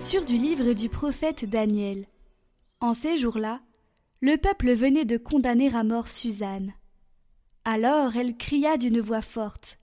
[0.00, 2.06] Lecture du livre du prophète Daniel.
[2.80, 3.60] En ces jours-là,
[4.22, 6.72] le peuple venait de condamner à mort Suzanne.
[7.66, 9.78] Alors elle cria d'une voix forte.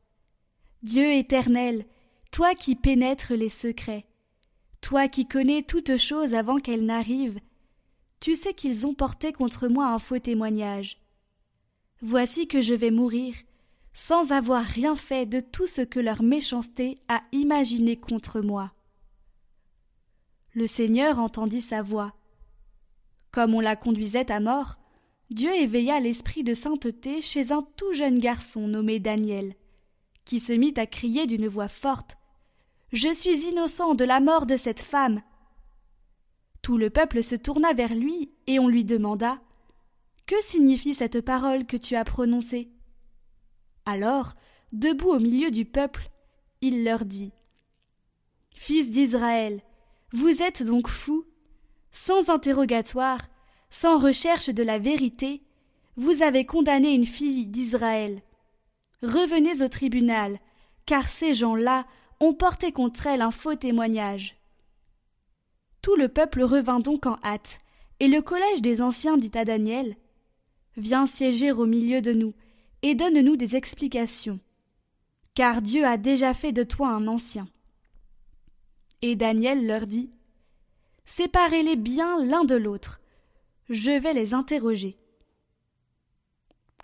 [0.81, 1.85] Dieu éternel,
[2.31, 4.07] toi qui pénètres les secrets,
[4.81, 7.39] toi qui connais toutes choses avant qu'elles n'arrivent,
[8.19, 10.97] tu sais qu'ils ont porté contre moi un faux témoignage.
[12.01, 13.35] Voici que je vais mourir,
[13.93, 18.71] sans avoir rien fait de tout ce que leur méchanceté a imaginé contre moi.
[20.57, 22.15] Le Seigneur entendit sa voix.
[23.29, 24.79] Comme on la conduisait à mort,
[25.29, 29.53] Dieu éveilla l'esprit de sainteté chez un tout jeune garçon nommé Daniel,
[30.25, 32.17] qui se mit à crier d'une voix forte.
[32.91, 35.21] Je suis innocent de la mort de cette femme.
[36.63, 39.39] Tout le peuple se tourna vers lui, et on lui demanda.
[40.25, 42.71] Que signifie cette parole que tu as prononcée?
[43.85, 44.33] Alors,
[44.71, 46.09] debout au milieu du peuple,
[46.61, 47.31] il leur dit
[48.55, 49.61] Fils d'Israël,
[50.13, 51.25] vous êtes donc fous
[51.91, 53.19] Sans interrogatoire,
[53.69, 55.43] sans recherche de la vérité,
[55.97, 58.21] vous avez condamné une fille d'Israël.
[59.01, 60.39] Revenez au tribunal,
[60.85, 61.85] car ces gens-là
[62.21, 64.37] ont porté contre elle un faux témoignage.
[65.81, 67.59] Tout le peuple revint donc en hâte,
[67.99, 69.97] et le collège des anciens dit à Daniel
[70.77, 72.33] Viens siéger au milieu de nous,
[72.81, 74.39] et donne-nous des explications.
[75.33, 77.47] Car Dieu a déjà fait de toi un ancien.
[79.01, 80.09] Et Daniel leur dit
[81.05, 82.99] Séparez-les bien l'un de l'autre.
[83.69, 84.97] Je vais les interroger.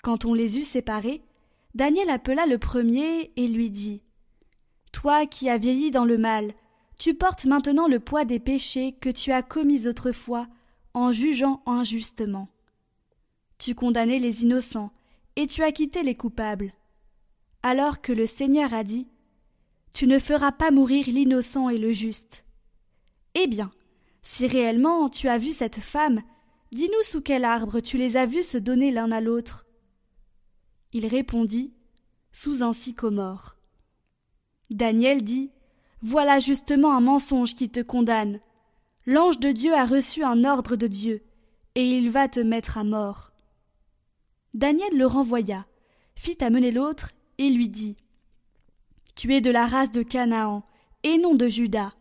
[0.02, 1.22] Quand on les eut séparés,
[1.76, 4.04] Daniel appela le premier et lui dit
[4.92, 6.54] Toi qui as vieilli dans le mal,
[7.00, 10.48] tu portes maintenant le poids des péchés que tu as commis autrefois
[10.94, 12.48] en jugeant injustement.
[13.58, 14.92] Tu condamnais les innocents
[15.36, 16.74] et tu as quitté les coupables.
[17.64, 19.08] Alors que le Seigneur a dit
[19.94, 22.44] Tu ne feras pas mourir l'innocent et le juste.
[23.36, 23.70] Eh bien,
[24.24, 26.22] si réellement tu as vu cette femme,
[26.72, 29.68] dis-nous sous quel arbre tu les as vus se donner l'un à l'autre.
[30.94, 31.74] Il répondit
[32.32, 33.56] Sous un sycomore.
[34.72, 35.52] Daniel dit
[36.02, 38.40] Voilà justement un mensonge qui te condamne.
[39.06, 41.24] L'ange de Dieu a reçu un ordre de Dieu,
[41.76, 43.32] et il va te mettre à mort.
[44.54, 45.68] Daniel le renvoya,
[46.16, 47.98] fit amener l'autre, et lui dit
[49.16, 50.66] Tu es de la race de Canaan,
[51.04, 51.94] et non de Juda.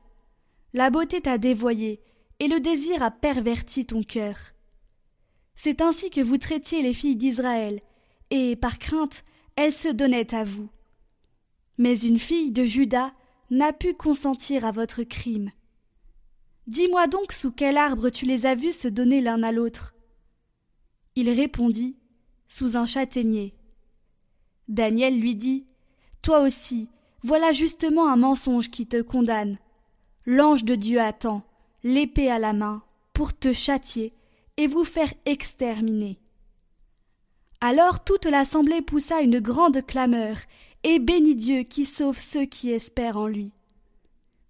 [0.72, 2.00] La beauté t'a dévoyé,
[2.40, 4.36] et le désir a perverti ton cœur.
[5.54, 7.80] C'est ainsi que vous traitiez les filles d'Israël,
[8.30, 9.24] et, par crainte,
[9.56, 10.70] elles se donnaient à vous.
[11.78, 13.12] Mais une fille de Juda
[13.50, 15.50] n'a pu consentir à votre crime.
[16.66, 19.94] Dis-moi donc sous quel arbre tu les as vus se donner l'un à l'autre.
[21.16, 21.96] Il répondit
[22.48, 23.54] sous un châtaignier.
[24.68, 25.66] Daniel lui dit
[26.22, 26.88] Toi aussi,
[27.22, 29.58] voilà justement un mensonge qui te condamne.
[30.26, 31.42] L'ange de Dieu attend,
[31.82, 34.14] l'épée à la main, pour te châtier
[34.56, 36.18] et vous faire exterminer.
[37.60, 40.36] Alors toute l'assemblée poussa une grande clameur
[40.82, 43.52] et bénit Dieu qui sauve ceux qui espèrent en lui.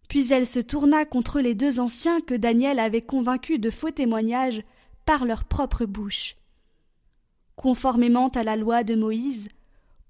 [0.09, 4.63] Puis elle se tourna contre les deux anciens que Daniel avait convaincus de faux témoignages
[5.05, 6.37] par leur propre bouche.
[7.57, 9.49] Conformément à la loi de Moïse,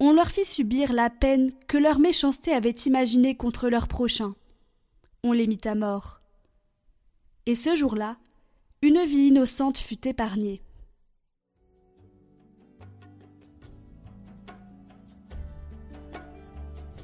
[0.04, 4.34] on leur fit subir la peine que leur méchanceté avait imaginée contre leur prochain.
[5.22, 6.20] On les mit à mort.
[7.46, 8.16] Et ce jour-là,
[8.82, 10.60] une vie innocente fut épargnée.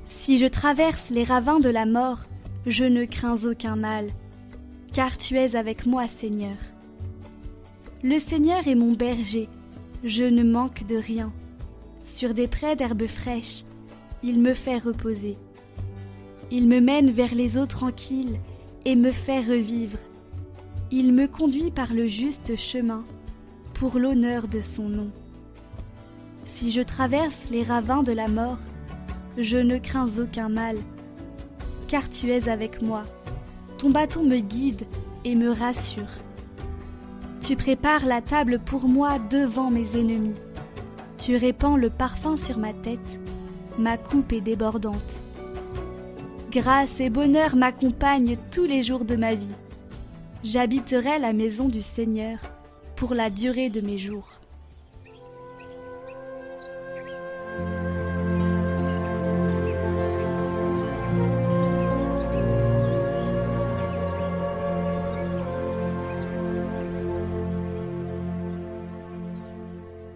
[0.08, 2.24] Si je traverse les ravins de la mort,
[2.66, 4.10] je ne crains aucun mal,
[4.92, 6.56] car tu es avec moi, Seigneur.
[8.02, 9.48] Le Seigneur est mon berger,
[10.02, 11.32] je ne manque de rien.
[12.08, 13.64] Sur des prés d'herbes fraîches,
[14.22, 15.36] il me fait reposer.
[16.50, 18.40] Il me mène vers les eaux tranquilles
[18.86, 19.98] et me fait revivre.
[20.90, 23.04] Il me conduit par le juste chemin,
[23.74, 25.10] pour l'honneur de son nom.
[26.46, 28.58] Si je traverse les ravins de la mort,
[29.36, 30.78] je ne crains aucun mal,
[31.88, 33.04] car tu es avec moi.
[33.76, 34.86] Ton bâton me guide
[35.26, 36.08] et me rassure.
[37.42, 40.34] Tu prépares la table pour moi devant mes ennemis.
[41.18, 43.20] Tu répands le parfum sur ma tête.
[43.78, 45.20] Ma coupe est débordante.
[46.50, 49.54] Grâce et bonheur m'accompagnent tous les jours de ma vie.
[50.44, 52.38] J'habiterai la maison du Seigneur
[52.96, 54.37] pour la durée de mes jours.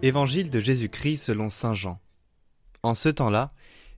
[0.03, 1.97] Évangile de Jésus-Christ selon Saint Jean.
[2.83, 3.53] En ce temps-là,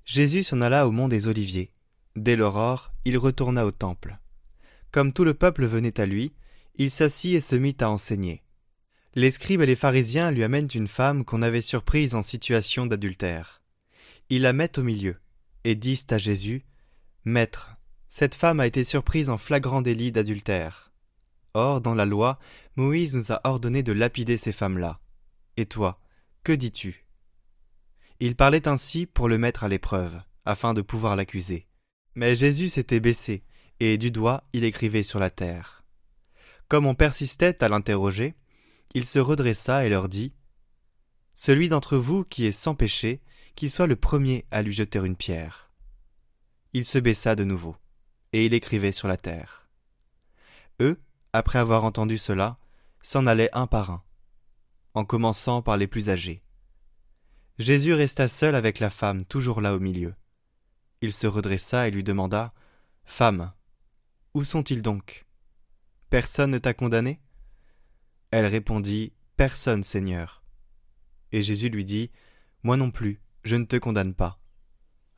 [0.06, 1.72] Jésus s'en alla au mont des Oliviers.
[2.16, 4.20] Dès l'aurore, il retourna au temple.
[4.92, 6.32] Comme tout le peuple venait à lui,
[6.76, 8.44] il s'assit et se mit à enseigner.
[9.16, 13.64] Les scribes et les pharisiens lui amènent une femme qu'on avait surprise en situation d'adultère.
[14.30, 15.16] Ils la mettent au milieu,
[15.64, 16.66] et disent à Jésus,
[17.24, 17.78] Maître,
[18.08, 20.92] cette femme a été surprise en flagrant délit d'adultère.
[21.56, 22.38] Or, dans la loi,
[22.76, 25.00] Moïse nous a ordonné de lapider ces femmes-là.
[25.58, 26.00] Et toi,
[26.44, 27.06] que dis-tu?
[28.20, 31.68] Il parlait ainsi pour le mettre à l'épreuve, afin de pouvoir l'accuser.
[32.16, 33.44] Mais Jésus s'était baissé,
[33.80, 35.84] et du doigt il écrivait sur la terre.
[36.68, 38.36] Comme on persistait à l'interroger,
[38.94, 40.34] il se redressa et leur dit
[41.36, 43.22] Celui d'entre vous qui est sans péché,
[43.56, 45.72] qu'il soit le premier à lui jeter une pierre.
[46.74, 47.76] Il se baissa de nouveau,
[48.34, 49.68] et il écrivait sur la terre.
[50.82, 51.00] Eux,
[51.34, 52.58] après avoir entendu cela,
[53.02, 54.04] s'en allaient un par un,
[54.96, 56.42] en commençant par les plus âgés.
[57.60, 60.16] Jésus resta seul avec la femme, toujours là au milieu.
[61.02, 62.54] Il se redressa et lui demanda
[63.04, 63.54] Femme,
[64.34, 65.26] où sont-ils donc?
[66.10, 67.22] Personne ne t'a condamné?
[68.32, 70.44] Elle répondit Personne, Seigneur.
[71.32, 72.10] Et Jésus lui dit
[72.64, 74.40] Moi non plus, je ne te condamne pas.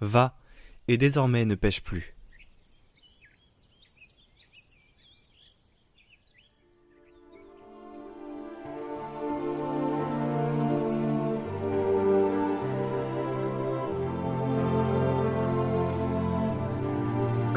[0.01, 0.37] Va,
[0.87, 2.16] et désormais ne pêche plus.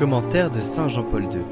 [0.01, 1.43] Commentaire de Saint Jean-Paul II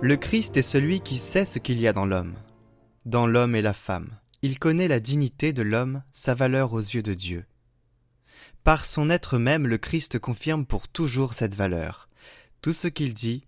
[0.00, 2.34] le Christ est celui qui sait ce qu'il y a dans l'homme,
[3.04, 4.16] dans l'homme et la femme.
[4.42, 7.46] Il connaît la dignité de l'homme, sa valeur aux yeux de Dieu.
[8.62, 12.08] Par son être même, le Christ confirme pour toujours cette valeur.
[12.60, 13.42] Tout ce qu'il dit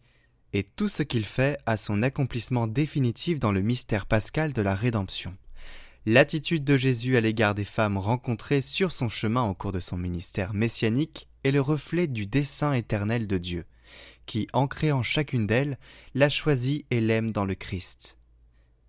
[0.52, 4.74] et tout ce qu'il fait a son accomplissement définitif dans le mystère pascal de la
[4.74, 5.36] rédemption.
[6.04, 9.96] L'attitude de Jésus à l'égard des femmes rencontrées sur son chemin au cours de son
[9.96, 13.64] ministère messianique est le reflet du dessein éternel de Dieu
[14.26, 15.78] qui, ancré en chacune d'elles,
[16.14, 18.18] l'a choisie et l'aime dans le Christ.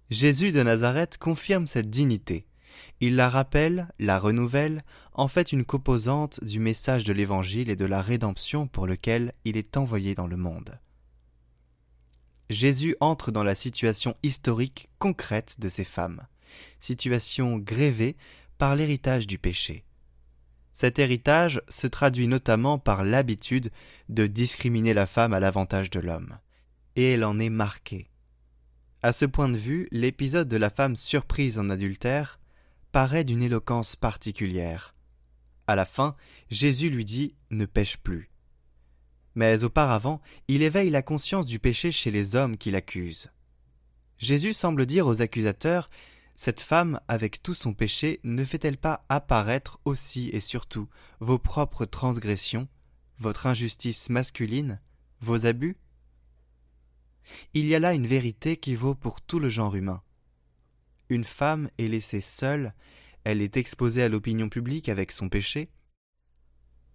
[0.09, 2.45] Jésus de Nazareth confirme cette dignité.
[2.99, 7.85] Il la rappelle, la renouvelle, en fait une composante du message de l'Évangile et de
[7.85, 10.79] la rédemption pour lequel il est envoyé dans le monde.
[12.49, 16.21] Jésus entre dans la situation historique concrète de ces femmes,
[16.79, 18.17] situation grévée
[18.57, 19.83] par l'héritage du péché.
[20.75, 23.71] Cet héritage se traduit notamment par l'habitude
[24.09, 26.37] de discriminer la femme à l'avantage de l'homme.
[26.97, 28.09] Et elle en est marquée.
[29.01, 32.41] À ce point de vue, l'épisode de la femme surprise en adultère
[32.91, 34.95] paraît d'une éloquence particulière.
[35.65, 36.17] À la fin,
[36.49, 38.29] Jésus lui dit Ne pêche plus.
[39.33, 40.19] Mais auparavant,
[40.49, 43.31] il éveille la conscience du péché chez les hommes qui l'accusent.
[44.17, 45.89] Jésus semble dire aux accusateurs
[46.35, 50.89] cette femme, avec tout son péché, ne fait-elle pas apparaître aussi et surtout
[51.19, 52.67] vos propres transgressions,
[53.19, 54.81] votre injustice masculine,
[55.21, 55.77] vos abus?
[57.53, 60.03] Il y a là une vérité qui vaut pour tout le genre humain.
[61.09, 62.73] Une femme est laissée seule,
[63.23, 65.69] elle est exposée à l'opinion publique avec son péché,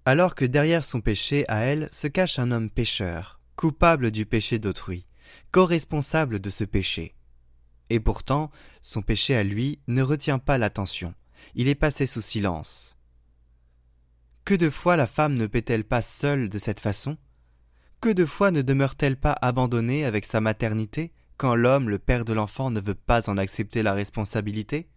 [0.05, 4.59] alors que derrière son péché à elle se cache un homme pécheur, coupable du péché
[4.59, 5.07] d'autrui,
[5.50, 7.14] co-responsable de ce péché.
[7.90, 8.50] Et pourtant,
[8.82, 11.14] son péché à lui ne retient pas l'attention.
[11.54, 12.97] Il est passé sous silence.
[14.44, 17.18] Que de fois la femme ne paie-t-elle pas seule de cette façon?
[18.00, 22.32] Que de fois ne demeure-t-elle pas abandonnée avec sa maternité quand l'homme, le père de
[22.32, 24.88] l'enfant, ne veut pas en accepter la responsabilité?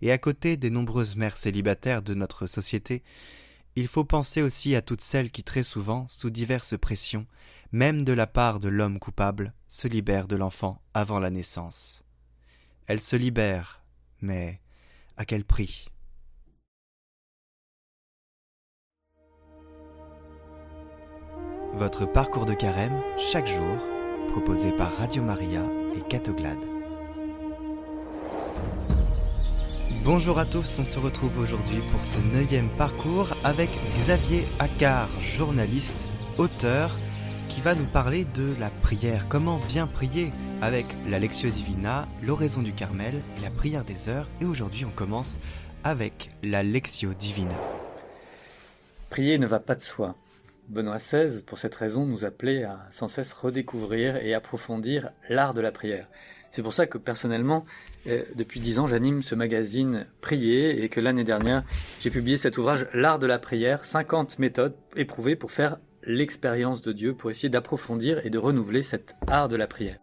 [0.00, 3.02] Et à côté des nombreuses mères célibataires de notre société,
[3.76, 7.26] il faut penser aussi à toutes celles qui très souvent, sous diverses pressions,
[7.72, 12.02] même de la part de l'homme coupable, se libèrent de l'enfant avant la naissance.
[12.86, 13.82] Elles se libèrent,
[14.20, 14.60] mais
[15.16, 15.86] à quel prix?
[21.74, 23.00] Votre parcours de carême,
[23.30, 23.78] chaque jour,
[24.30, 25.62] proposé par Radio Maria
[25.96, 26.58] et Catoglade.
[30.02, 36.08] Bonjour à tous, on se retrouve aujourd'hui pour ce neuvième parcours avec Xavier Accard, journaliste,
[36.38, 36.96] auteur,
[37.50, 42.62] qui va nous parler de la prière, comment bien prier avec la Lectio Divina, l'oraison
[42.62, 44.28] du Carmel et la prière des heures.
[44.40, 45.40] Et aujourd'hui on commence
[45.82, 47.54] avec la Lectio Divina.
[49.10, 50.14] Prier ne va pas de soi.
[50.68, 55.60] Benoît XVI, pour cette raison, nous appelait à sans cesse redécouvrir et approfondir l'art de
[55.60, 56.06] la prière.
[56.52, 57.64] C'est pour ça que personnellement,
[58.06, 61.64] euh, depuis dix ans, j'anime ce magazine Prier et que l'année dernière,
[62.00, 65.78] j'ai publié cet ouvrage L'art de la prière, 50 méthodes éprouvées pour faire
[66.10, 69.98] l'expérience de Dieu, pour essayer d'approfondir et de renouveler cet art de la prière.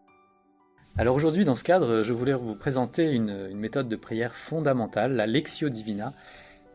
[0.97, 5.27] Alors aujourd'hui, dans ce cadre, je voulais vous présenter une, méthode de prière fondamentale, la
[5.27, 6.13] Lectio Divina,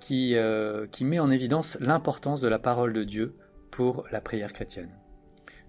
[0.00, 3.34] qui, euh, qui met en évidence l'importance de la parole de Dieu
[3.70, 4.90] pour la prière chrétienne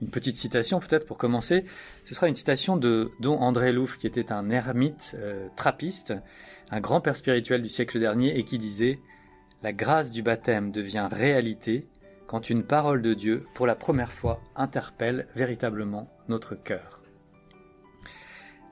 [0.04, 1.66] une petite citation peut-être pour commencer.
[2.04, 6.14] Ce sera une citation de Don André Louf, qui était un ermite euh, trappiste,
[6.72, 9.00] un grand père spirituel du siècle dernier, et qui disait
[9.62, 11.88] La grâce du baptême devient réalité
[12.34, 17.04] quand une parole de Dieu, pour la première fois, interpelle véritablement notre cœur.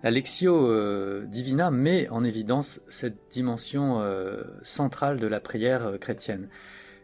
[0.02, 6.50] La Lectio euh, Divina met en évidence cette dimension euh, centrale de la prière chrétienne.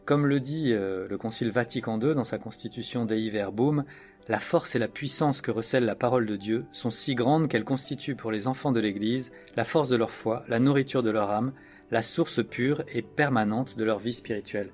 [0.06, 3.84] Comme le dit le Concile Vatican II dans sa constitution Dei Verbum,
[4.28, 7.66] la force et la puissance que recèle la parole de Dieu sont si grandes qu'elles
[7.66, 11.30] constituent pour les enfants de l'Église la force de leur foi, la nourriture de leur
[11.30, 11.54] âme,
[11.92, 14.72] la source pure et permanente de leur vie spirituelle.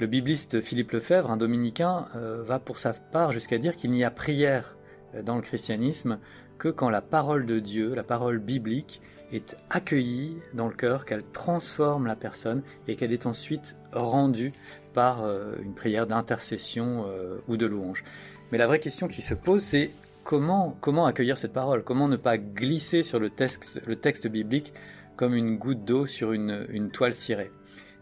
[0.00, 4.02] Le bibliste Philippe Lefebvre, un dominicain, euh, va pour sa part jusqu'à dire qu'il n'y
[4.02, 4.76] a prière
[5.14, 6.18] euh, dans le christianisme
[6.58, 9.00] que quand la parole de Dieu, la parole biblique,
[9.32, 14.52] est accueillie dans le cœur, qu'elle transforme la personne et qu'elle est ensuite rendue
[14.94, 17.06] par euh, une prière d'intercession
[17.46, 18.02] ou de louange.
[18.50, 19.92] Mais la vraie question qui se pose, c'est
[20.24, 21.84] comment, accueillir cette parole?
[21.84, 24.72] Comment ne pas glisser sur le texte, biblique
[25.16, 27.52] comme une goutte d'eau sur une toile cirée?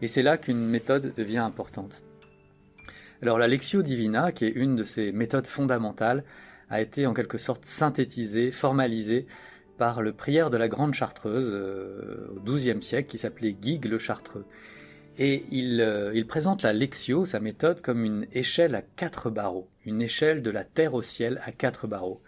[0.02, 2.02] Et c'est là qu'une méthode devient importante.
[3.22, 6.24] Alors la Lectio Divina, qui est une de ces méthodes fondamentales,
[6.68, 9.26] a été en quelque sorte synthétisée, formalisée
[9.78, 13.98] par le prière de la Grande Chartreuse euh, au XIIe siècle qui s'appelait Guigues le
[13.98, 14.44] Chartreux.
[15.18, 15.44] Et
[15.80, 20.42] euh, il, présente la Lexio, sa méthode, comme une échelle à quatre barreaux, une échelle
[20.42, 22.22] de la terre au ciel à quatre barreaux.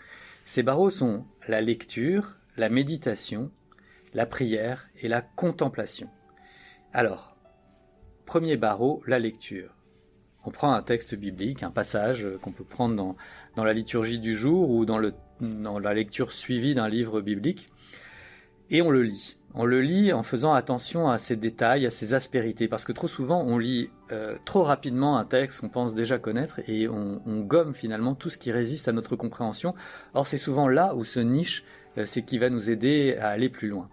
[0.44, 3.50] Ces barreaux sont la lecture, la méditation,
[4.12, 6.08] la prière et la contemplation.
[6.92, 7.33] Alors,
[8.24, 9.74] premier barreau, la lecture.
[10.44, 13.16] On prend un texte biblique, un passage qu'on peut prendre
[13.56, 17.70] dans, la liturgie du jour ou dans, la lecture suivie d'un livre biblique,
[18.70, 19.36] et on le lit.
[19.56, 23.06] On le lit en faisant attention à ces détails, à ces aspérités, parce que trop
[23.06, 27.72] souvent on lit euh, trop rapidement un texte qu'on pense déjà connaître et on, gomme
[27.72, 29.74] finalement tout ce qui résiste à notre compréhension.
[30.12, 31.64] Or c'est souvent là où se niche
[31.98, 33.88] euh, ce qui va nous aider à aller plus loin.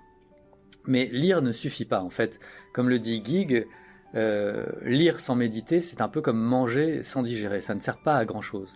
[0.88, 2.39] Mais lire ne suffit pas en fait.
[2.73, 3.67] Comme le dit Gig,
[4.15, 8.18] euh, lire sans méditer, c'est un peu comme manger sans digérer, ça ne sert pas
[8.18, 8.74] à grand chose.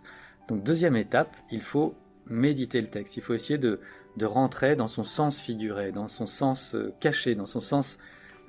[0.48, 1.96] Donc deuxième étape, il faut
[2.28, 3.80] méditer le texte, il faut essayer de
[4.22, 7.98] rentrer dans son sens figuré, dans son sens euh, caché, dans son sens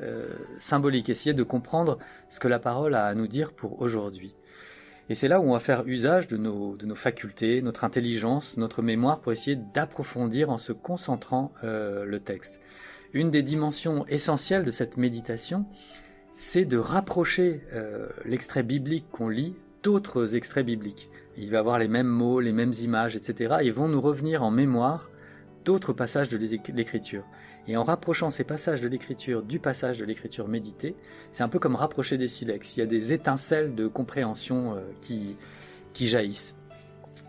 [0.00, 0.28] euh,
[0.60, 4.36] symbolique, essayer de comprendre ce que la parole a à nous dire pour aujourd'hui.
[5.08, 9.20] Et c'est là où on va faire usage de nos, facultés, notre intelligence, notre mémoire
[9.20, 12.60] pour essayer d'approfondir en se concentrant le texte.
[13.12, 15.64] Une des dimensions essentielles de cette méditation,
[16.36, 17.62] c'est de rapprocher
[18.24, 21.08] l'extrait biblique qu'on lit d'autres extraits bibliques.
[21.36, 23.56] Il va avoir les mêmes mots, les mêmes images, etc.
[23.62, 25.10] Ils vont nous revenir en mémoire
[25.64, 27.24] d'autres passages de l'écriture.
[27.68, 30.94] Et en rapprochant ces passages de l'écriture du passage de l'écriture méditée,
[31.32, 32.76] c'est un peu comme rapprocher des silex.
[32.76, 36.56] Il y a des étincelles de compréhension euh, qui jaillissent.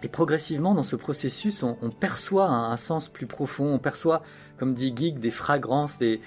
[0.04, 4.22] Et progressivement, dans ce processus, on, perçoit un, sens plus profond, on perçoit,
[4.58, 6.22] comme dit Geek, des fragrances, des,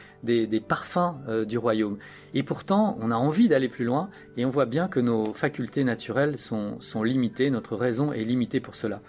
[0.67, 1.97] parfums euh, du royaume.
[2.35, 5.85] Et pourtant, on a envie d'aller plus loin, et on voit bien que nos facultés
[5.85, 9.03] naturelles sont, limitées, notre raison est limitée pour cela.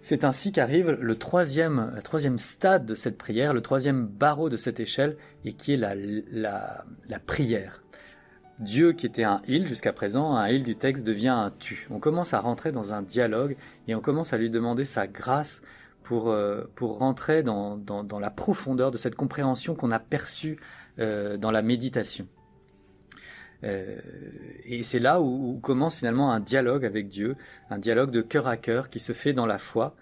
[0.00, 4.80] C'est ainsi qu'arrive le troisième, troisième stade de cette prière, le troisième barreau de cette
[4.80, 6.84] échelle, et qui est la,
[7.26, 7.82] prière.
[8.60, 11.86] Dieu qui était un il jusqu'à présent, un il du texte devient un tu.
[11.90, 13.56] On commence à rentrer dans un dialogue
[13.88, 15.62] et on commence à lui demander sa grâce
[16.02, 20.58] pour, euh, pour rentrer dans, dans, la profondeur de cette compréhension qu'on a perçue
[20.98, 22.26] euh, dans la méditation.
[23.64, 23.98] Euh,
[24.64, 27.36] et c'est là où, commence finalement un dialogue avec Dieu,
[27.70, 29.96] un dialogue de cœur à cœur qui se fait dans la foi.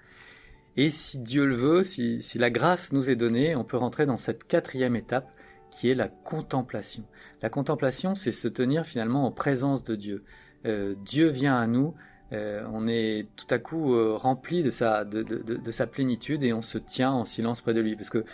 [0.76, 4.16] Et si Dieu le veut, si, la grâce nous est donnée, on peut rentrer dans
[4.16, 5.30] cette quatrième étape
[5.70, 7.04] qui est la contemplation.
[7.42, 10.24] La contemplation, c'est se tenir finalement en présence de Dieu.
[10.66, 11.94] Euh, Dieu vient à nous,
[12.32, 16.62] euh, on est tout à coup rempli de sa, de, de, sa plénitude et on
[16.62, 17.96] se tient en silence près de lui.
[17.96, 18.24] Parce que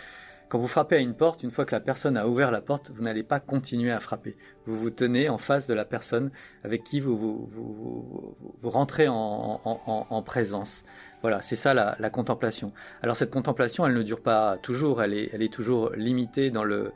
[0.47, 2.91] quand vous frappez à une porte, une fois que la personne a ouvert la porte,
[2.93, 4.37] vous n'allez pas continuer à frapper.
[4.67, 6.29] Vous vous tenez en face de la personne
[6.63, 10.83] avec qui vous, vous, vous, vous rentrez en, en, en, présence.
[11.25, 12.71] Voilà, c'est ça la, la, contemplation.
[13.01, 16.93] Alors cette contemplation, elle ne dure pas toujours, elle est, toujours limitée dans le,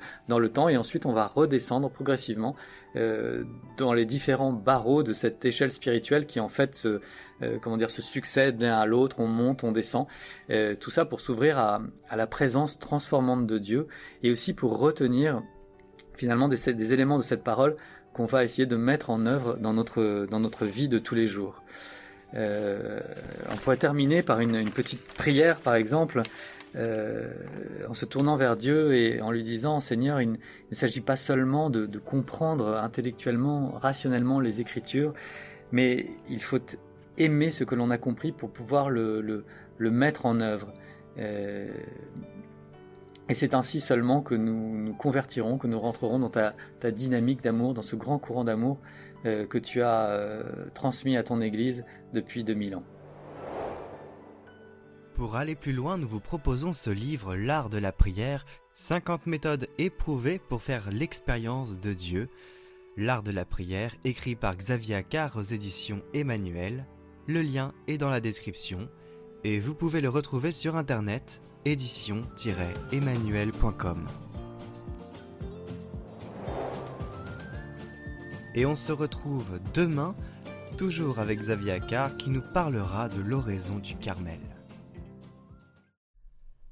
[0.53, 2.55] temps et ensuite on va redescendre progressivement
[2.95, 3.43] euh,
[3.77, 7.01] dans les différents barreaux de cette échelle spirituelle qui en fait se,
[7.41, 10.05] euh, succèdent l'un à l'autre, on monte, on descend.
[10.51, 11.81] Euh, tout ça pour s'ouvrir à,
[12.15, 13.87] la présence transformante de Dieu
[14.21, 15.41] et aussi pour retenir
[16.13, 17.77] finalement des, éléments de cette parole
[18.13, 21.63] qu'on va essayer de mettre en œuvre dans notre vie de tous les jours.
[22.35, 22.99] Euh,
[23.51, 26.21] on pourrait terminer par une, petite prière, par exemple,
[26.75, 27.31] euh,
[27.87, 31.69] en se tournant vers Dieu et en lui disant, Seigneur, il, ne s'agit pas seulement
[31.69, 35.13] de, comprendre intellectuellement, rationnellement les Écritures,
[35.71, 36.59] mais il faut
[37.17, 39.43] aimer ce que l'on a compris pour pouvoir le,
[39.79, 40.73] mettre en œuvre.
[41.17, 41.67] Euh,
[43.27, 47.75] et c'est ainsi seulement que nous nous convertirons, que nous rentrerons dans ta dynamique d'amour,
[47.75, 48.79] dans ce grand courant d'amour
[49.25, 51.83] euh, que tu as euh, transmis à ton Église
[52.13, 52.83] depuis 2000 ans.
[55.15, 59.67] Pour aller plus loin, nous vous proposons ce livre L'art de la prière, 50 méthodes
[59.77, 62.29] éprouvées pour faire l'expérience de Dieu.
[62.95, 66.85] L'art de la prière, écrit par Xavier Accard aux éditions Emmanuel.
[67.27, 68.87] Le lien est dans la description
[69.43, 74.05] et vous pouvez le retrouver sur internet édition-emmanuel.com.
[78.55, 80.15] Et on se retrouve demain,
[80.77, 84.39] toujours avec Xavier Accard qui nous parlera de l'oraison du Carmel.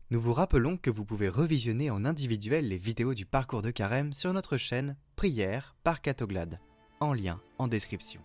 [0.10, 4.14] Nous vous rappelons que vous pouvez revisionner en individuel les vidéos du parcours de carême
[4.14, 6.60] sur notre chaîne Prière par Catoglade,
[7.00, 8.22] en lien en description.